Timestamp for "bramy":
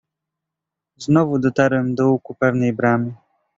2.73-3.15